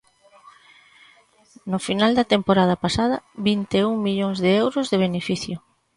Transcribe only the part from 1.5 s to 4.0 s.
No final da temporada pasada, vinte e un